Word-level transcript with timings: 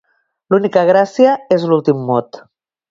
L'única 0.53 0.83
gràcia 0.91 1.37
és 1.59 1.71
l'últim 1.71 2.05
mot. 2.11 2.45